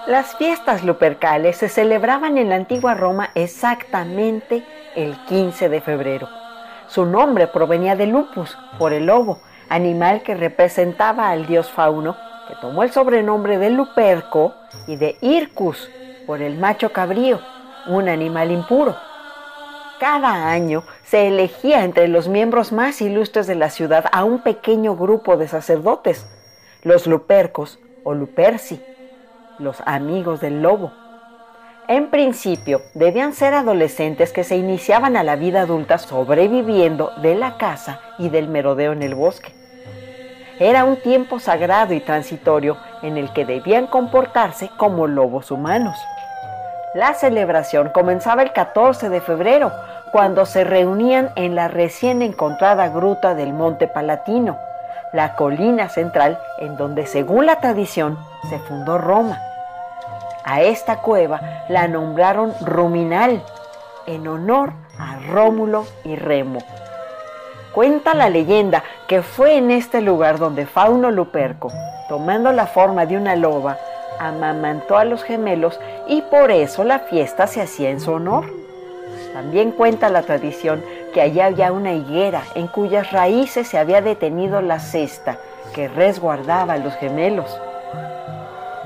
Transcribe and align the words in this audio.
Las 0.07 0.37
fiestas 0.37 0.85
lupercales 0.85 1.57
se 1.57 1.67
celebraban 1.67 2.37
en 2.37 2.47
la 2.47 2.55
antigua 2.55 2.93
Roma 2.93 3.31
exactamente 3.35 4.63
el 4.95 5.17
15 5.25 5.67
de 5.67 5.81
febrero. 5.81 6.29
Su 6.87 7.05
nombre 7.05 7.47
provenía 7.47 7.95
de 7.95 8.07
lupus, 8.07 8.57
por 8.79 8.93
el 8.93 9.07
lobo, 9.07 9.39
animal 9.69 10.21
que 10.23 10.35
representaba 10.35 11.29
al 11.29 11.45
dios 11.45 11.69
Fauno, 11.69 12.15
que 12.47 12.55
tomó 12.61 12.83
el 12.83 12.91
sobrenombre 12.91 13.57
de 13.57 13.69
Luperco, 13.69 14.53
y 14.87 14.95
de 14.95 15.17
Ircus, 15.21 15.89
por 16.25 16.41
el 16.41 16.57
macho 16.57 16.93
cabrío, 16.93 17.39
un 17.87 18.07
animal 18.07 18.51
impuro. 18.51 18.95
Cada 19.99 20.49
año 20.49 20.83
se 21.03 21.27
elegía 21.27 21.83
entre 21.83 22.07
los 22.07 22.27
miembros 22.27 22.71
más 22.71 23.01
ilustres 23.01 23.47
de 23.47 23.55
la 23.55 23.69
ciudad 23.69 24.05
a 24.11 24.23
un 24.23 24.39
pequeño 24.39 24.95
grupo 24.95 25.37
de 25.37 25.47
sacerdotes, 25.47 26.25
los 26.83 27.07
Lupercos 27.07 27.79
o 28.03 28.13
Luperci, 28.13 28.81
los 29.59 29.81
amigos 29.85 30.39
del 30.39 30.61
lobo. 30.61 30.93
En 31.87 32.09
principio, 32.09 32.81
debían 32.95 33.31
ser 33.31 33.53
adolescentes 33.53 34.33
que 34.33 34.43
se 34.43 34.57
iniciaban 34.57 35.15
a 35.15 35.23
la 35.23 35.37
vida 35.37 35.61
adulta 35.61 35.97
sobreviviendo 35.97 37.13
de 37.21 37.35
la 37.35 37.55
caza 37.57 38.01
y 38.17 38.27
del 38.27 38.49
merodeo 38.49 38.91
en 38.91 39.03
el 39.03 39.15
bosque. 39.15 39.53
Era 40.59 40.83
un 40.83 40.97
tiempo 40.97 41.39
sagrado 41.39 41.93
y 41.93 42.01
transitorio 42.01 42.75
en 43.03 43.15
el 43.15 43.31
que 43.31 43.45
debían 43.45 43.87
comportarse 43.87 44.69
como 44.75 45.07
lobos 45.07 45.49
humanos. 45.49 45.97
La 46.93 47.13
celebración 47.13 47.89
comenzaba 47.93 48.43
el 48.43 48.51
14 48.51 49.07
de 49.07 49.21
febrero, 49.21 49.71
cuando 50.11 50.45
se 50.45 50.65
reunían 50.65 51.29
en 51.37 51.55
la 51.55 51.69
recién 51.69 52.21
encontrada 52.21 52.89
gruta 52.89 53.33
del 53.33 53.53
Monte 53.53 53.87
Palatino, 53.87 54.57
la 55.13 55.35
colina 55.35 55.87
central 55.87 56.37
en 56.59 56.75
donde, 56.75 57.05
según 57.05 57.45
la 57.45 57.61
tradición, 57.61 58.17
se 58.49 58.59
fundó 58.59 58.97
Roma. 58.97 59.39
A 60.49 60.61
esta 60.61 61.01
cueva 61.01 61.65
la 61.67 61.89
nombraron 61.89 62.53
Ruminal, 62.61 63.43
en 64.05 64.25
honor 64.29 64.71
a 64.97 65.19
Rómulo 65.29 65.85
y 66.05 66.15
Remo. 66.15 66.59
Cuenta 67.73 68.13
la 68.13 68.29
leyenda 68.29 68.81
que 69.09 69.23
fue 69.23 69.57
en 69.57 69.71
este 69.71 69.99
lugar 69.99 70.39
donde 70.39 70.65
Fauno 70.65 71.11
Luperco, 71.11 71.69
tomando 72.07 72.53
la 72.53 72.65
forma 72.65 73.05
de 73.05 73.17
una 73.17 73.35
loba, 73.35 73.77
amamantó 74.19 74.97
a 74.97 75.03
los 75.03 75.21
gemelos 75.21 75.81
y 76.07 76.21
por 76.21 76.49
eso 76.49 76.85
la 76.85 76.99
fiesta 76.99 77.45
se 77.47 77.61
hacía 77.61 77.89
en 77.89 77.99
su 77.99 78.13
honor. 78.13 78.45
También 79.33 79.71
cuenta 79.71 80.07
la 80.07 80.21
tradición 80.21 80.81
que 81.13 81.19
allá 81.19 81.47
había 81.47 81.73
una 81.73 81.91
higuera 81.91 82.43
en 82.55 82.67
cuyas 82.67 83.11
raíces 83.11 83.67
se 83.67 83.77
había 83.77 83.99
detenido 83.99 84.61
la 84.61 84.79
cesta 84.79 85.39
que 85.75 85.89
resguardaba 85.89 86.75
a 86.75 86.77
los 86.77 86.95
gemelos. 86.95 87.59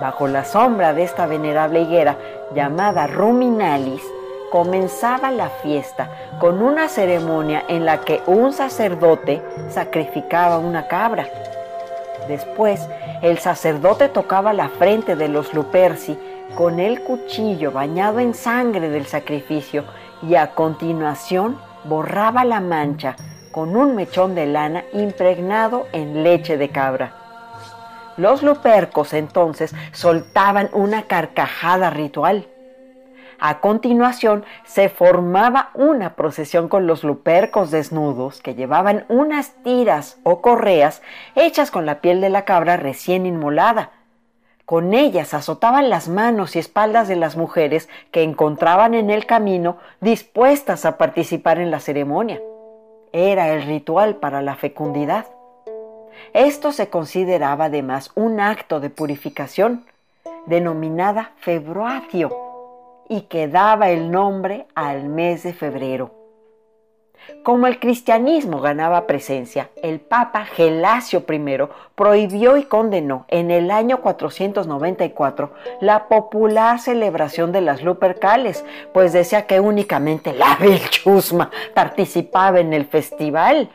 Bajo 0.02 0.28
la 0.28 0.44
sombra 0.46 0.96
de 0.96 1.04
esta 1.04 1.28
venerable 1.28 1.82
higuera 1.82 2.18
llamada 2.56 3.06
Ruminalis, 3.06 4.02
comenzaba 4.50 5.30
la 5.30 5.50
fiesta 5.50 6.10
con 6.40 6.64
una 6.64 6.90
ceremonia 6.90 7.64
en 7.68 7.86
la 7.86 8.02
que 8.02 8.20
un 8.26 8.52
sacerdote 8.52 9.44
sacrificaba 9.70 10.58
una 10.58 10.88
cabra. 10.88 11.28
Después, 12.28 12.90
el 13.22 13.38
sacerdote 13.38 14.10
tocaba 14.10 14.54
la 14.54 14.70
frente 14.70 15.16
de 15.16 15.28
los 15.28 15.54
Luperci 15.54 16.18
con 16.56 16.80
el 16.80 17.04
cuchillo 17.04 17.72
bañado 17.72 18.20
en 18.20 18.34
sangre 18.34 18.90
del 18.90 19.06
sacrificio 19.06 19.84
y 20.24 20.34
a 20.34 20.56
continuación 20.56 21.60
borraba 21.84 22.44
la 22.44 22.60
mancha 22.60 23.16
con 23.52 23.76
un 23.76 23.94
mechón 23.94 24.34
de 24.34 24.48
lana 24.48 24.84
impregnado 24.94 25.86
en 25.94 26.24
leche 26.24 26.58
de 26.58 26.70
cabra. 26.70 27.21
Los 28.18 28.44
lupercos 28.44 29.14
entonces 29.14 29.74
soltaban 29.94 30.70
una 30.74 31.04
carcajada 31.04 31.90
ritual. 31.90 32.48
A 33.44 33.60
continuación 33.60 34.46
se 34.66 34.88
formaba 34.90 35.72
una 35.74 36.16
procesión 36.16 36.70
con 36.70 36.86
los 36.86 37.04
lupercos 37.04 37.72
desnudos 37.72 38.40
que 38.40 38.54
llevaban 38.54 39.06
unas 39.10 39.56
tiras 39.64 40.20
o 40.22 40.42
correas 40.42 41.02
hechas 41.34 41.72
con 41.72 41.88
la 41.88 42.02
piel 42.02 42.22
de 42.22 42.30
la 42.30 42.46
cabra 42.46 42.78
recién 42.78 43.26
inmolada. 43.26 43.90
Con 44.66 44.94
ellas 44.94 45.34
azotaban 45.34 45.90
las 45.90 46.08
manos 46.08 46.56
y 46.56 46.60
espaldas 46.60 47.08
de 47.08 47.16
las 47.16 47.36
mujeres 47.36 47.90
que 48.12 48.22
encontraban 48.22 48.94
en 48.94 49.10
el 49.10 49.26
camino 49.26 49.78
dispuestas 50.02 50.86
a 50.86 51.00
participar 51.00 51.60
en 51.60 51.72
la 51.72 51.80
ceremonia. 51.80 52.40
Era 53.12 53.50
el 53.54 53.64
ritual 53.64 54.18
para 54.18 54.44
la 54.44 54.56
fecundidad. 54.56 55.26
Esto 56.34 56.72
se 56.72 56.90
consideraba 56.90 57.66
además 57.66 58.12
un 58.16 58.40
acto 58.40 58.80
de 58.80 58.90
purificación, 58.90 59.86
denominada 60.46 61.32
februatio, 61.38 62.32
y 63.10 63.22
que 63.22 63.48
daba 63.48 63.90
el 63.90 64.10
nombre 64.10 64.68
al 64.74 65.06
mes 65.06 65.44
de 65.44 65.54
febrero. 65.54 66.22
Como 67.44 67.66
el 67.66 67.80
cristianismo 67.80 68.62
ganaba 68.62 69.08
presencia, 69.08 69.70
el 69.82 70.00
Papa 70.00 70.46
Gelasio 70.46 71.26
I 71.28 71.68
prohibió 71.96 72.58
y 72.58 72.64
condenó 72.64 73.26
en 73.30 73.50
el 73.52 73.72
año 73.72 74.02
494 74.02 75.52
la 75.82 76.08
popular 76.08 76.80
celebración 76.80 77.52
de 77.52 77.62
las 77.62 77.84
Lupercales, 77.84 78.64
pues 78.94 79.12
decía 79.12 79.48
que 79.48 79.60
únicamente 79.60 80.34
la 80.34 80.56
Vilchusma 80.56 81.50
participaba 81.74 82.60
en 82.60 82.74
el 82.74 82.86
festival 82.86 83.70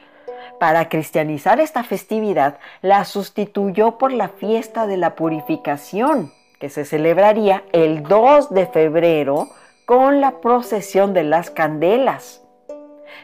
para 0.59 0.89
cristianizar 0.89 1.61
esta 1.61 1.85
festividad, 1.85 2.59
la 2.83 3.05
sustituyó 3.05 3.99
por 3.99 4.13
la 4.13 4.29
fiesta 4.29 4.87
de 4.87 4.97
la 4.97 5.15
purificación, 5.15 6.33
que 6.59 6.71
se 6.71 6.85
celebraría 6.85 7.65
el 7.73 8.03
2 8.03 8.51
de 8.51 8.67
febrero 8.67 9.49
con 9.85 10.21
la 10.21 10.41
procesión 10.41 11.15
de 11.15 11.25
las 11.25 11.51
candelas. 11.51 12.43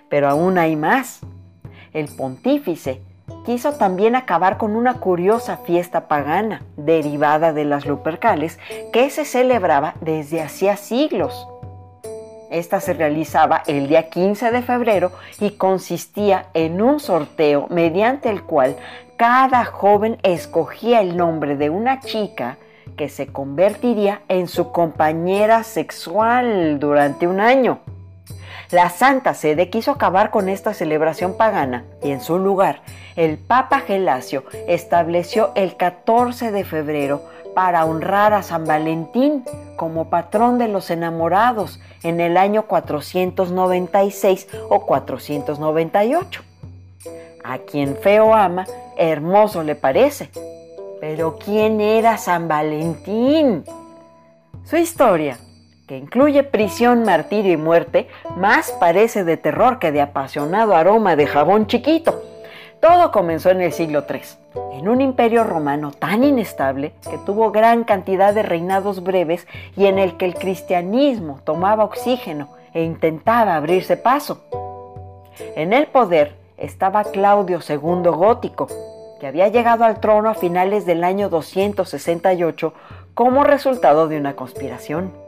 Pero 0.09 0.29
aún 0.29 0.59
hay 0.59 0.77
más. 0.77 1.21
El 1.93 2.09
pontífice 2.15 3.01
quiso 3.45 3.73
también 3.75 4.15
acabar 4.15 4.59
con 4.59 4.77
una 4.77 4.95
curiosa 4.95 5.59
fiesta 5.59 6.09
pagana 6.09 6.63
derivada 6.77 7.53
de 7.53 7.65
las 7.65 7.87
Lupercales 7.87 8.59
que 8.93 9.11
se 9.11 9.25
celebraba 9.25 9.95
desde 10.01 10.43
hacía 10.43 10.77
siglos 10.77 11.49
esta 12.53 12.81
se 12.81 12.93
realizaba 12.93 13.63
el 13.67 13.89
día 13.89 14.11
15 14.11 14.51
de 14.51 14.63
febrero 14.63 15.11
y 15.41 15.53
consistía 15.53 16.47
en 16.55 16.83
un 16.83 17.01
sorteo 17.01 17.67
mediante 17.71 18.29
el 18.29 18.43
cual 18.43 18.77
cada 19.17 19.65
joven 19.65 20.19
escogía 20.23 21.01
el 21.01 21.17
nombre 21.17 21.57
de 21.57 21.71
una 21.71 22.01
chica 22.01 22.59
que 22.97 23.09
se 23.09 23.27
convertiría 23.27 24.21
en 24.29 24.49
su 24.49 24.71
compañera 24.71 25.65
sexual 25.65 26.79
durante 26.79 27.27
un 27.27 27.41
año. 27.41 27.81
La 28.71 28.89
Santa 28.91 29.35
Sede 29.35 29.69
quiso 29.69 29.91
acabar 29.91 30.31
con 30.31 30.49
esta 30.49 30.73
celebración 30.73 31.37
pagana 31.37 31.85
y 32.03 32.11
en 32.11 32.21
su 32.21 32.39
lugar 32.39 32.81
el 33.17 33.37
Papa 33.37 33.81
Gelasio 33.81 34.45
estableció 34.67 35.53
el 35.55 35.77
14 35.77 36.53
de 36.53 36.65
febrero 36.65 37.23
para 37.55 37.85
honrar 37.85 38.33
a 38.33 38.43
San 38.43 38.65
Valentín 38.65 39.45
como 39.77 40.09
patrón 40.09 40.59
de 40.59 40.69
los 40.69 40.91
enamorados 40.91 41.81
en 42.03 42.21
el 42.21 42.37
año 42.37 42.63
496 42.67 44.49
o 44.69 44.87
498. 44.87 46.43
A 47.45 47.59
quien 47.59 47.97
feo 47.97 48.35
ama, 48.35 48.67
hermoso 48.97 49.63
le 49.63 49.75
parece. 49.75 50.31
Pero 51.01 51.37
¿quién 51.37 51.81
era 51.81 52.17
San 52.17 52.47
Valentín? 52.47 53.65
Su 54.65 54.77
historia, 54.77 55.39
que 55.89 55.97
incluye 55.97 56.45
prisión, 56.45 57.03
martirio 57.03 57.53
y 57.53 57.57
muerte, 57.57 58.09
más 58.37 58.71
parece 58.73 59.25
de 59.25 59.37
terror 59.37 59.81
que 59.81 59.91
de 59.91 60.01
apasionado 60.01 60.77
aroma 60.77 61.17
de 61.17 61.27
jabón 61.27 61.67
chiquito. 61.67 62.23
Todo 62.83 63.13
comenzó 63.13 63.51
en 63.51 63.61
el 63.61 63.73
siglo 63.73 64.07
III, 64.11 64.23
en 64.73 64.89
un 64.89 65.01
imperio 65.01 65.45
romano 65.45 65.93
tan 65.93 66.25
inestable 66.25 66.95
que 67.09 67.17
tuvo 67.19 67.53
gran 67.53 67.85
cantidad 67.85 68.35
de 68.35 68.43
reinados 68.43 69.05
breves 69.05 69.47
y 69.77 69.87
en 69.87 70.01
el 70.01 70.17
que 70.17 70.25
el 70.25 70.35
cristianismo 70.35 71.39
tomaba 71.45 71.85
oxígeno 71.85 72.49
e 72.75 72.83
intentaba 72.83 73.55
abrirse 73.55 73.97
paso. 73.97 74.43
En 75.55 75.73
el 75.73 75.87
poder 75.87 76.35
estaba 76.57 77.05
Claudio 77.05 77.61
II 77.61 78.11
Gótico, 78.11 78.67
que 79.21 79.29
había 79.29 79.47
llegado 79.47 79.85
al 79.85 80.01
trono 80.01 80.29
a 80.29 80.35
finales 80.35 80.85
del 80.85 81.05
año 81.05 81.29
268 81.29 82.75
como 83.15 83.45
resultado 83.45 84.09
de 84.09 84.19
una 84.19 84.35
conspiración. 84.35 85.22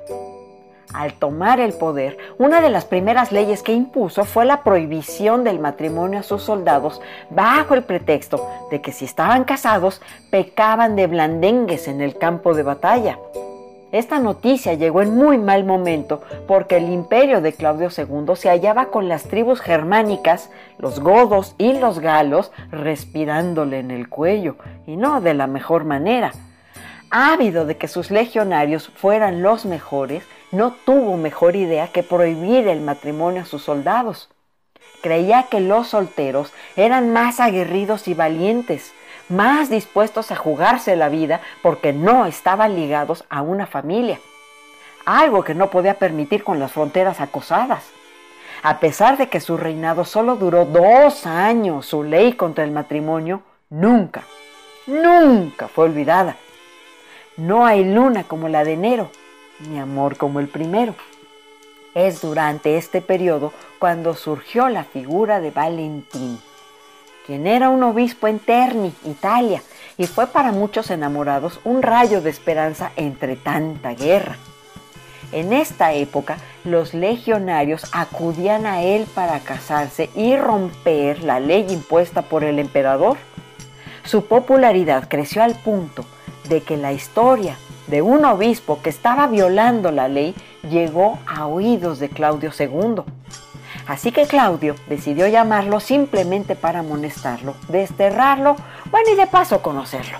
Al 0.94 1.14
tomar 1.14 1.58
el 1.58 1.72
poder, 1.72 2.16
una 2.38 2.60
de 2.60 2.70
las 2.70 2.84
primeras 2.84 3.32
leyes 3.32 3.64
que 3.64 3.72
impuso 3.72 4.24
fue 4.24 4.44
la 4.44 4.62
prohibición 4.62 5.42
del 5.42 5.58
matrimonio 5.58 6.20
a 6.20 6.22
sus 6.22 6.44
soldados 6.44 7.00
bajo 7.30 7.74
el 7.74 7.82
pretexto 7.82 8.48
de 8.70 8.80
que 8.80 8.92
si 8.92 9.04
estaban 9.04 9.42
casados 9.42 10.00
pecaban 10.30 10.94
de 10.94 11.08
blandengues 11.08 11.88
en 11.88 12.00
el 12.00 12.16
campo 12.16 12.54
de 12.54 12.62
batalla. 12.62 13.18
Esta 13.90 14.20
noticia 14.20 14.74
llegó 14.74 15.02
en 15.02 15.16
muy 15.16 15.36
mal 15.36 15.64
momento 15.64 16.22
porque 16.46 16.76
el 16.76 16.88
imperio 16.88 17.40
de 17.40 17.52
Claudio 17.52 17.88
II 17.96 18.36
se 18.36 18.48
hallaba 18.48 18.86
con 18.86 19.08
las 19.08 19.24
tribus 19.24 19.60
germánicas, 19.60 20.48
los 20.78 21.00
godos 21.00 21.56
y 21.58 21.72
los 21.72 21.98
galos 21.98 22.52
respirándole 22.70 23.80
en 23.80 23.90
el 23.90 24.08
cuello, 24.08 24.56
y 24.86 24.96
no 24.96 25.20
de 25.20 25.34
la 25.34 25.48
mejor 25.48 25.84
manera. 25.84 26.32
Ávido 27.10 27.66
de 27.66 27.76
que 27.76 27.86
sus 27.86 28.10
legionarios 28.10 28.88
fueran 28.88 29.42
los 29.42 29.64
mejores, 29.64 30.24
no 30.54 30.72
tuvo 30.72 31.16
mejor 31.16 31.56
idea 31.56 31.88
que 31.88 32.02
prohibir 32.02 32.68
el 32.68 32.80
matrimonio 32.80 33.42
a 33.42 33.46
sus 33.46 33.62
soldados. 33.62 34.30
Creía 35.02 35.44
que 35.44 35.60
los 35.60 35.88
solteros 35.88 36.52
eran 36.76 37.12
más 37.12 37.40
aguerridos 37.40 38.08
y 38.08 38.14
valientes, 38.14 38.92
más 39.28 39.68
dispuestos 39.68 40.30
a 40.30 40.36
jugarse 40.36 40.96
la 40.96 41.08
vida 41.08 41.40
porque 41.62 41.92
no 41.92 42.26
estaban 42.26 42.74
ligados 42.74 43.24
a 43.28 43.42
una 43.42 43.66
familia, 43.66 44.20
algo 45.04 45.44
que 45.44 45.54
no 45.54 45.70
podía 45.70 45.98
permitir 45.98 46.44
con 46.44 46.58
las 46.60 46.72
fronteras 46.72 47.20
acosadas. 47.20 47.84
A 48.62 48.78
pesar 48.80 49.18
de 49.18 49.28
que 49.28 49.40
su 49.40 49.56
reinado 49.58 50.04
solo 50.04 50.36
duró 50.36 50.64
dos 50.64 51.26
años, 51.26 51.84
su 51.84 52.02
ley 52.02 52.32
contra 52.32 52.64
el 52.64 52.70
matrimonio 52.70 53.42
nunca, 53.68 54.22
nunca 54.86 55.68
fue 55.68 55.84
olvidada. 55.86 56.36
No 57.36 57.66
hay 57.66 57.84
luna 57.84 58.24
como 58.24 58.48
la 58.48 58.64
de 58.64 58.72
enero, 58.74 59.10
ni 59.60 59.78
amor 59.78 60.16
como 60.16 60.40
el 60.40 60.48
primero. 60.48 60.94
Es 61.94 62.20
durante 62.20 62.76
este 62.76 63.00
periodo 63.00 63.52
cuando 63.78 64.14
surgió 64.14 64.68
la 64.68 64.84
figura 64.84 65.40
de 65.40 65.50
Valentín 65.50 66.38
quien 67.26 67.46
era 67.46 67.70
un 67.70 67.82
obispo 67.82 68.28
en 68.28 68.38
Terni, 68.38 68.92
Italia, 69.04 69.62
y 69.96 70.06
fue 70.06 70.26
para 70.26 70.52
muchos 70.52 70.90
enamorados 70.90 71.60
un 71.64 71.82
rayo 71.82 72.20
de 72.20 72.30
esperanza 72.30 72.92
entre 72.96 73.36
tanta 73.36 73.94
guerra. 73.94 74.36
En 75.32 75.52
esta 75.52 75.94
época, 75.94 76.36
los 76.64 76.94
legionarios 76.94 77.86
acudían 77.92 78.66
a 78.66 78.82
él 78.82 79.06
para 79.14 79.40
casarse 79.40 80.10
y 80.14 80.36
romper 80.36 81.24
la 81.24 81.40
ley 81.40 81.66
impuesta 81.70 82.22
por 82.22 82.44
el 82.44 82.58
emperador. 82.58 83.16
Su 84.04 84.26
popularidad 84.26 85.08
creció 85.08 85.42
al 85.42 85.54
punto 85.54 86.04
de 86.48 86.60
que 86.60 86.76
la 86.76 86.92
historia 86.92 87.56
de 87.86 88.02
un 88.02 88.24
obispo 88.24 88.80
que 88.82 88.90
estaba 88.90 89.26
violando 89.26 89.90
la 89.90 90.08
ley 90.08 90.34
llegó 90.68 91.18
a 91.26 91.46
oídos 91.46 91.98
de 91.98 92.08
Claudio 92.08 92.50
II. 92.58 93.02
Así 93.86 94.12
que 94.12 94.26
Claudio 94.26 94.74
decidió 94.88 95.26
llamarlo 95.26 95.80
simplemente 95.80 96.56
para 96.56 96.80
amonestarlo, 96.80 97.54
desterrarlo, 97.68 98.56
bueno 98.90 99.10
y 99.12 99.16
de 99.16 99.26
paso 99.26 99.60
conocerlo. 99.60 100.18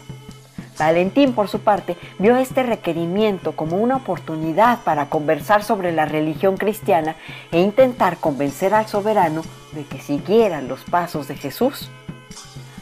Valentín, 0.79 1.35
por 1.35 1.49
su 1.49 1.61
parte, 1.61 1.97
vio 2.19 2.37
este 2.37 2.63
requerimiento 2.63 3.53
como 3.53 3.77
una 3.77 3.97
oportunidad 3.97 4.81
para 4.83 5.09
conversar 5.09 5.63
sobre 5.63 5.93
la 5.93 6.05
religión 6.05 6.57
cristiana 6.57 7.15
e 7.53 7.61
intentar 7.61 8.17
convencer 8.19 8.75
al 8.75 8.87
soberano 8.87 9.43
de 9.73 9.85
que 9.85 10.01
siguiera 10.01 10.61
los 10.61 10.83
pasos 10.85 11.29
de 11.29 11.37
Jesús. 11.37 11.91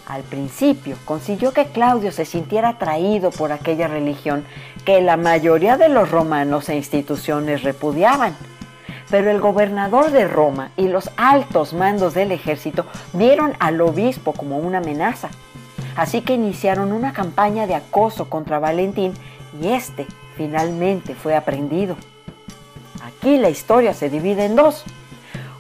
Al 0.06 0.23
principio 0.23 0.96
consiguió 1.05 1.52
que 1.52 1.67
Claudio 1.67 2.12
se 2.12 2.25
sintiera 2.25 2.70
atraído 2.70 3.31
por 3.31 3.52
aquella 3.52 3.88
religión 3.88 4.44
que 4.84 5.00
la 5.00 5.17
mayoría 5.17 5.76
de 5.76 5.88
los 5.88 6.11
romanos 6.11 6.69
e 6.69 6.76
instituciones 6.76 7.62
repudiaban 7.62 8.37
pero 9.12 9.31
el 9.31 9.40
gobernador 9.43 10.11
de 10.11 10.26
Roma 10.26 10.70
y 10.75 10.88
los 10.88 11.11
altos 11.19 11.75
mandos 11.75 12.14
del 12.14 12.32
ejército 12.32 12.87
vieron 13.12 13.52
al 13.58 13.79
obispo 13.82 14.32
como 14.32 14.56
una 14.56 14.79
amenaza. 14.79 15.29
Así 15.96 16.23
que 16.23 16.32
iniciaron 16.32 16.93
una 16.93 17.12
campaña 17.12 17.67
de 17.67 17.75
acoso 17.75 18.31
contra 18.31 18.58
Valentín 18.58 19.12
y 19.61 19.69
este 19.69 20.06
finalmente 20.34 21.14
fue 21.14 21.37
aprendido. 21.37 21.96
Aquí 23.05 23.37
la 23.37 23.50
historia 23.50 23.93
se 23.93 24.08
divide 24.08 24.46
en 24.46 24.56
dos. 24.56 24.82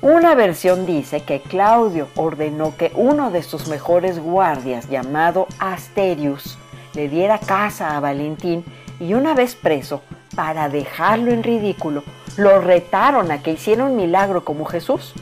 Una 0.00 0.34
versión 0.34 0.86
dice 0.86 1.22
que 1.22 1.42
Claudio 1.42 2.08
ordenó 2.16 2.74
que 2.78 2.90
uno 2.94 3.30
de 3.30 3.42
sus 3.42 3.68
mejores 3.68 4.18
guardias, 4.18 4.88
llamado 4.88 5.46
Asterius, 5.58 6.56
le 6.94 7.10
diera 7.10 7.38
casa 7.38 7.94
a 7.94 8.00
Valentín 8.00 8.64
y 9.00 9.14
una 9.14 9.34
vez 9.34 9.54
preso, 9.54 10.02
para 10.34 10.68
dejarlo 10.68 11.32
en 11.32 11.42
ridículo, 11.42 12.02
lo 12.36 12.60
retaron 12.60 13.30
a 13.30 13.42
que 13.42 13.52
hiciera 13.52 13.84
un 13.84 13.96
milagro 13.96 14.44
como 14.44 14.64
Jesús. 14.64 15.12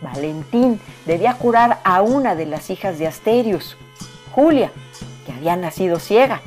Valentín 0.00 0.80
debía 1.06 1.34
curar 1.34 1.80
a 1.84 2.02
una 2.02 2.34
de 2.34 2.46
las 2.46 2.70
hijas 2.70 2.98
de 2.98 3.06
Asterius, 3.06 3.76
Julia, 4.32 4.70
que 5.24 5.32
había 5.32 5.56
nacido 5.56 5.98
ciega. 5.98 6.42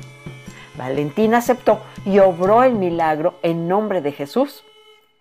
Valentín 0.78 1.34
aceptó 1.34 1.82
y 2.06 2.20
obró 2.20 2.64
el 2.64 2.74
milagro 2.74 3.36
en 3.42 3.68
nombre 3.68 4.02
de 4.02 4.12
Jesús. 4.12 4.64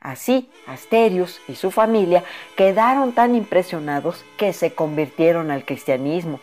Así, 0.00 0.50
Asterius 0.66 1.40
y 1.48 1.54
su 1.54 1.70
familia 1.70 2.22
quedaron 2.56 3.12
tan 3.12 3.34
impresionados 3.34 4.24
que 4.36 4.52
se 4.52 4.74
convirtieron 4.74 5.50
al 5.50 5.64
cristianismo. 5.64 6.40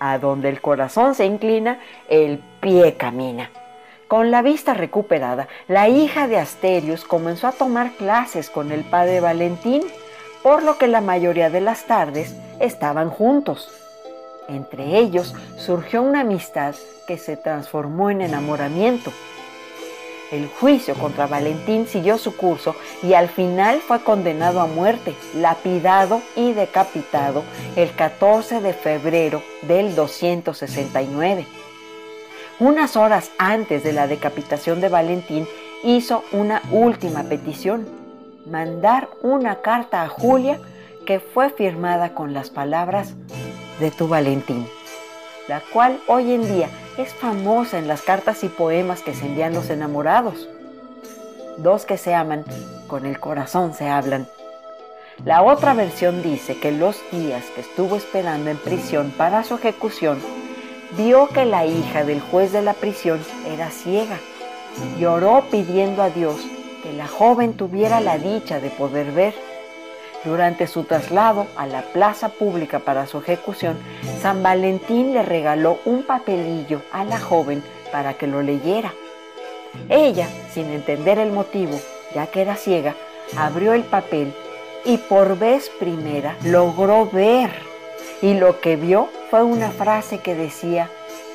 A 0.00 0.18
donde 0.18 0.48
el 0.48 0.60
corazón 0.60 1.14
se 1.14 1.26
inclina, 1.26 1.78
el 2.08 2.42
pie 2.60 2.96
camina. 2.96 3.50
Con 4.08 4.32
la 4.32 4.42
vista 4.42 4.74
recuperada, 4.74 5.46
la 5.68 5.88
hija 5.88 6.26
de 6.26 6.38
Asterius 6.38 7.04
comenzó 7.04 7.46
a 7.46 7.52
tomar 7.52 7.92
clases 7.92 8.50
con 8.50 8.72
el 8.72 8.82
padre 8.82 9.20
Valentín, 9.20 9.84
por 10.42 10.64
lo 10.64 10.78
que 10.78 10.88
la 10.88 11.00
mayoría 11.00 11.48
de 11.48 11.60
las 11.60 11.84
tardes 11.86 12.34
estaban 12.58 13.10
juntos. 13.10 13.70
Entre 14.48 14.98
ellos 14.98 15.32
surgió 15.56 16.02
una 16.02 16.22
amistad 16.22 16.74
que 17.06 17.18
se 17.18 17.36
transformó 17.36 18.10
en 18.10 18.22
enamoramiento. 18.22 19.12
El 20.30 20.48
juicio 20.48 20.94
contra 20.94 21.26
Valentín 21.26 21.86
siguió 21.86 22.18
su 22.18 22.36
curso 22.36 22.76
y 23.02 23.14
al 23.14 23.28
final 23.28 23.80
fue 23.80 24.00
condenado 24.00 24.60
a 24.60 24.66
muerte, 24.66 25.14
lapidado 25.34 26.22
y 26.36 26.52
decapitado 26.52 27.42
el 27.76 27.92
14 27.94 28.60
de 28.60 28.72
febrero 28.72 29.42
del 29.62 29.94
269 29.94 31.46
unas 32.60 32.94
horas 32.94 33.30
antes 33.38 33.82
de 33.82 33.94
la 33.94 34.06
decapitación 34.06 34.82
de 34.82 34.90
Valentín, 34.90 35.48
hizo 35.82 36.22
una 36.30 36.62
última 36.70 37.22
petición, 37.24 37.88
mandar 38.46 39.08
una 39.22 39.62
carta 39.62 40.02
a 40.02 40.08
Julia 40.08 40.60
que 41.06 41.20
fue 41.20 41.48
firmada 41.48 42.12
con 42.12 42.34
las 42.34 42.50
palabras 42.50 43.14
de 43.80 43.90
tu 43.90 44.08
Valentín, 44.08 44.66
la 45.48 45.62
cual 45.72 46.00
hoy 46.06 46.34
en 46.34 46.42
día 46.54 46.68
es 47.00 47.14
famosa 47.14 47.78
en 47.78 47.88
las 47.88 48.02
cartas 48.02 48.44
y 48.44 48.48
poemas 48.48 49.02
que 49.02 49.14
se 49.14 49.26
envían 49.26 49.54
los 49.54 49.70
enamorados. 49.70 50.48
Dos 51.58 51.86
que 51.86 51.96
se 51.96 52.14
aman, 52.14 52.44
con 52.86 53.06
el 53.06 53.18
corazón 53.18 53.74
se 53.74 53.88
hablan. 53.88 54.26
La 55.24 55.42
otra 55.42 55.74
versión 55.74 56.22
dice 56.22 56.58
que 56.58 56.72
los 56.72 56.96
días 57.10 57.44
que 57.54 57.60
estuvo 57.60 57.96
esperando 57.96 58.50
en 58.50 58.56
prisión 58.56 59.12
para 59.16 59.44
su 59.44 59.56
ejecución 59.56 60.18
vio 60.96 61.28
que 61.28 61.44
la 61.44 61.66
hija 61.66 62.04
del 62.04 62.20
juez 62.20 62.52
de 62.52 62.62
la 62.62 62.74
prisión 62.74 63.20
era 63.46 63.70
ciega. 63.70 64.18
Lloró 64.98 65.44
pidiendo 65.50 66.02
a 66.02 66.10
Dios 66.10 66.40
que 66.82 66.92
la 66.92 67.06
joven 67.06 67.54
tuviera 67.54 68.00
la 68.00 68.18
dicha 68.18 68.60
de 68.60 68.70
poder 68.70 69.12
ver. 69.12 69.34
Durante 70.24 70.66
su 70.66 70.84
traslado 70.84 71.46
a 71.56 71.66
la 71.66 71.80
plaza 71.80 72.28
pública 72.28 72.80
para 72.80 73.06
su 73.06 73.18
ejecución, 73.18 73.78
San 74.20 74.42
Valentín 74.42 75.14
le 75.14 75.22
regaló 75.22 75.78
un 75.86 76.02
papelillo 76.02 76.82
a 76.92 77.04
la 77.04 77.18
joven 77.18 77.62
para 77.90 78.14
que 78.14 78.26
lo 78.26 78.42
leyera. 78.42 78.92
Ella, 79.88 80.28
sin 80.52 80.66
entender 80.70 81.18
el 81.18 81.32
motivo, 81.32 81.80
ya 82.14 82.26
que 82.26 82.42
era 82.42 82.56
ciega, 82.56 82.94
abrió 83.36 83.72
el 83.72 83.84
papel 83.84 84.34
y 84.84 84.98
por 84.98 85.38
vez 85.38 85.70
primera 85.78 86.36
logró 86.44 87.08
ver. 87.10 87.50
Y 88.20 88.34
lo 88.34 88.60
que 88.60 88.76
vio 88.76 89.08
fue 89.30 89.42
una 89.42 89.70
frase 89.70 90.18
que 90.18 90.34
decía 90.34 90.90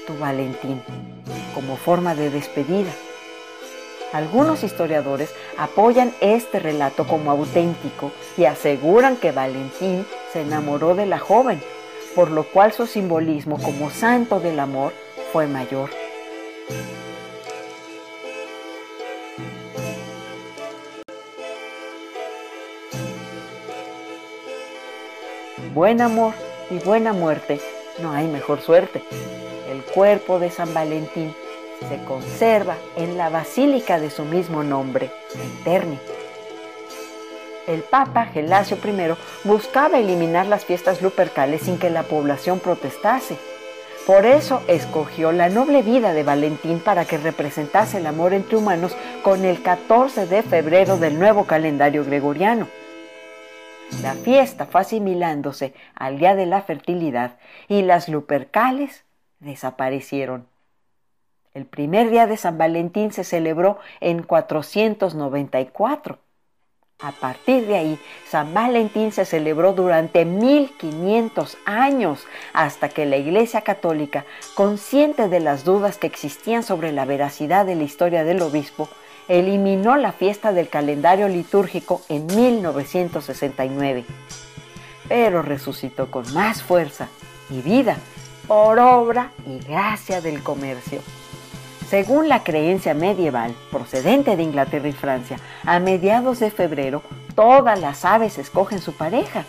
tu 0.05 0.15
Valentín, 0.19 0.83
como 1.55 1.75
forma 1.75 2.13
de 2.13 2.29
despedida. 2.29 2.91
Algunos 4.15 4.63
historiadores 4.63 5.35
apoyan 5.57 6.13
este 6.21 6.59
relato 6.59 7.05
como 7.05 7.31
auténtico 7.31 8.13
y 8.37 8.45
aseguran 8.45 9.17
que 9.17 9.33
Valentín 9.33 10.05
se 10.31 10.39
enamoró 10.39 10.95
de 10.95 11.05
la 11.05 11.19
joven, 11.19 11.61
por 12.15 12.31
lo 12.31 12.45
cual 12.45 12.71
su 12.71 12.87
simbolismo 12.87 13.61
como 13.61 13.89
santo 13.89 14.39
del 14.39 14.61
amor 14.61 14.93
fue 15.33 15.47
mayor. 15.47 15.89
Buen 25.73 25.99
amor 25.99 26.33
y 26.69 26.79
buena 26.79 27.11
muerte, 27.11 27.59
no 27.99 28.13
hay 28.13 28.27
mejor 28.27 28.61
suerte. 28.61 29.03
El 29.69 29.81
cuerpo 29.81 30.39
de 30.39 30.51
San 30.51 30.73
Valentín 30.73 31.35
se 31.87 32.03
conserva 32.05 32.75
en 32.95 33.17
la 33.17 33.29
basílica 33.29 33.99
de 33.99 34.09
su 34.09 34.25
mismo 34.25 34.63
nombre, 34.63 35.11
en. 35.65 35.99
El 37.67 37.81
Papa 37.81 38.25
Gelasio 38.27 38.77
I 38.83 39.47
buscaba 39.47 39.99
eliminar 39.99 40.45
las 40.45 40.65
fiestas 40.65 41.01
lupercales 41.01 41.61
sin 41.61 41.79
que 41.79 41.89
la 41.89 42.03
población 42.03 42.59
protestase. 42.59 43.37
Por 44.05 44.27
eso 44.27 44.61
escogió 44.67 45.31
la 45.31 45.49
noble 45.49 45.81
vida 45.81 46.13
de 46.13 46.21
Valentín 46.21 46.79
para 46.79 47.05
que 47.05 47.17
representase 47.17 47.97
el 47.97 48.05
amor 48.05 48.33
entre 48.33 48.57
humanos 48.57 48.95
con 49.23 49.45
el 49.45 49.63
14 49.63 50.27
de 50.27 50.43
febrero 50.43 50.97
del 50.97 51.17
nuevo 51.17 51.45
calendario 51.45 52.05
gregoriano. 52.05 52.67
La 54.03 54.13
fiesta 54.13 54.67
fue 54.67 54.81
asimilándose 54.81 55.73
al 55.95 56.19
día 56.19 56.35
de 56.35 56.45
la 56.45 56.61
fertilidad 56.61 57.37
y 57.67 57.81
las 57.81 58.07
lupercales 58.07 59.05
desaparecieron. 59.39 60.47
El 61.55 61.65
primer 61.65 62.09
día 62.09 62.27
de 62.27 62.35
San 62.35 62.57
Valentín 62.57 63.13
se 63.13 63.23
celebró 63.23 63.79
en 64.01 64.23
494. 64.23 66.19
A 66.99 67.13
partir 67.13 67.65
de 67.65 67.77
ahí, 67.77 67.99
San 68.27 68.53
Valentín 68.53 69.13
se 69.13 69.23
celebró 69.23 69.71
durante 69.71 70.25
1500 70.25 71.57
años 71.65 72.27
hasta 72.51 72.89
que 72.89 73.05
la 73.05 73.15
Iglesia 73.15 73.61
Católica, 73.61 74.25
consciente 74.53 75.29
de 75.29 75.39
las 75.39 75.63
dudas 75.63 75.97
que 75.97 76.07
existían 76.07 76.61
sobre 76.61 76.91
la 76.91 77.05
veracidad 77.05 77.65
de 77.65 77.75
la 77.75 77.83
historia 77.83 78.25
del 78.25 78.41
obispo, 78.41 78.89
eliminó 79.29 79.95
la 79.95 80.11
fiesta 80.11 80.51
del 80.51 80.67
calendario 80.67 81.29
litúrgico 81.29 82.01
en 82.09 82.25
1969. 82.25 84.03
Pero 85.07 85.41
resucitó 85.41 86.11
con 86.11 86.33
más 86.33 86.61
fuerza 86.61 87.07
y 87.49 87.61
vida 87.61 87.95
por 88.45 88.77
obra 88.77 89.31
y 89.47 89.59
gracia 89.59 90.19
del 90.19 90.43
comercio. 90.43 90.99
Según 91.89 92.29
la 92.29 92.43
creencia 92.43 92.95
medieval 92.95 93.53
procedente 93.71 94.35
de 94.35 94.43
Inglaterra 94.43 94.87
y 94.87 94.93
Francia, 94.93 95.37
a 95.63 95.79
mediados 95.79 96.39
de 96.39 96.49
febrero 96.49 97.03
todas 97.35 97.79
las 97.79 98.05
aves 98.05 98.39
escogen 98.39 98.79
su 98.79 98.93
pareja. 98.93 99.45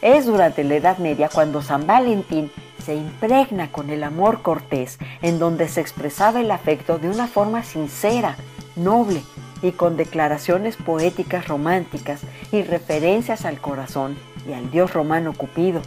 Es 0.00 0.24
durante 0.24 0.64
la 0.64 0.76
Edad 0.76 0.98
Media 0.98 1.28
cuando 1.28 1.60
San 1.60 1.86
Valentín 1.86 2.50
se 2.82 2.94
impregna 2.94 3.70
con 3.70 3.90
el 3.90 4.02
amor 4.02 4.42
cortés, 4.42 4.98
en 5.20 5.38
donde 5.38 5.68
se 5.68 5.80
expresaba 5.80 6.40
el 6.40 6.50
afecto 6.50 6.98
de 6.98 7.10
una 7.10 7.28
forma 7.28 7.62
sincera, 7.62 8.36
noble 8.74 9.22
y 9.60 9.72
con 9.72 9.96
declaraciones 9.96 10.76
poéticas 10.76 11.48
románticas 11.48 12.22
y 12.50 12.62
referencias 12.62 13.44
al 13.44 13.60
corazón 13.60 14.16
y 14.48 14.54
al 14.54 14.70
dios 14.70 14.92
romano 14.92 15.34
Cupido. 15.34 15.82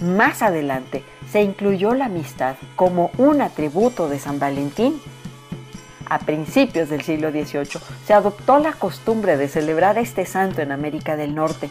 Más 0.00 0.42
adelante 0.42 1.04
se 1.32 1.42
incluyó 1.42 1.94
la 1.94 2.04
amistad 2.06 2.56
como 2.76 3.10
un 3.16 3.40
atributo 3.40 4.10
de 4.10 4.18
San 4.18 4.38
Valentín. 4.38 5.00
A 6.10 6.18
principios 6.18 6.90
del 6.90 7.00
siglo 7.00 7.30
XVIII 7.30 7.80
se 8.06 8.12
adoptó 8.12 8.58
la 8.58 8.74
costumbre 8.74 9.38
de 9.38 9.48
celebrar 9.48 9.96
este 9.96 10.26
santo 10.26 10.60
en 10.60 10.72
América 10.72 11.16
del 11.16 11.34
Norte. 11.34 11.70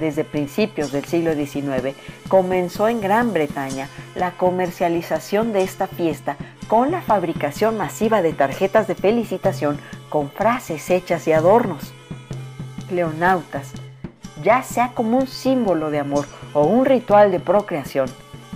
Desde 0.00 0.24
principios 0.24 0.90
del 0.90 1.04
siglo 1.04 1.34
XIX 1.34 1.94
comenzó 2.26 2.88
en 2.88 3.00
Gran 3.00 3.32
Bretaña 3.32 3.88
la 4.16 4.32
comercialización 4.32 5.52
de 5.52 5.62
esta 5.62 5.86
fiesta 5.86 6.36
con 6.66 6.90
la 6.90 7.00
fabricación 7.00 7.76
masiva 7.76 8.22
de 8.22 8.32
tarjetas 8.32 8.88
de 8.88 8.96
felicitación 8.96 9.78
con 10.08 10.32
frases 10.32 10.90
hechas 10.90 11.28
y 11.28 11.32
adornos. 11.32 11.92
Leonautas, 12.90 13.70
ya 14.42 14.64
sea 14.64 14.88
como 14.94 15.18
un 15.18 15.28
símbolo 15.28 15.90
de 15.90 16.00
amor 16.00 16.26
o 16.54 16.64
un 16.64 16.84
ritual 16.84 17.30
de 17.30 17.38
procreación, 17.38 18.08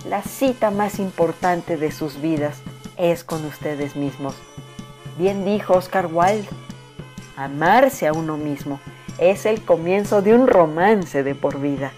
la 0.05 0.21
cita 0.21 0.71
más 0.71 0.99
importante 0.99 1.77
de 1.77 1.91
sus 1.91 2.21
vidas 2.21 2.61
es 2.97 3.23
con 3.23 3.45
ustedes 3.45 3.95
mismos. 3.95 4.35
Bien 5.17 5.45
dijo 5.45 5.73
Oscar 5.73 6.07
Wilde, 6.11 6.47
amarse 7.35 8.07
a 8.07 8.13
uno 8.13 8.37
mismo 8.37 8.79
es 9.17 9.45
el 9.45 9.61
comienzo 9.63 10.21
de 10.21 10.33
un 10.33 10.47
romance 10.47 11.23
de 11.23 11.35
por 11.35 11.59
vida. 11.59 11.91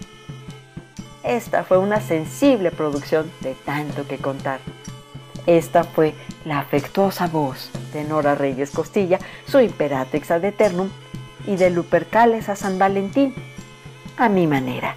Esta 1.22 1.62
fue 1.62 1.78
una 1.78 2.00
sensible 2.00 2.72
producción 2.72 3.30
de 3.40 3.54
tanto 3.54 4.06
que 4.08 4.18
contar. 4.18 4.58
Esta 5.46 5.84
fue 5.84 6.14
la 6.44 6.58
afectuosa 6.58 7.28
voz 7.28 7.70
de 7.92 8.04
Nora 8.04 8.34
Reyes 8.34 8.70
Costilla, 8.70 9.18
su 9.46 9.60
Imperatrix 9.60 10.30
ad 10.30 10.44
Eternum, 10.44 10.88
y 11.46 11.56
de 11.56 11.70
Lupercales 11.70 12.48
a 12.48 12.56
San 12.56 12.78
Valentín, 12.78 13.34
a 14.16 14.28
mi 14.28 14.46
manera. 14.46 14.96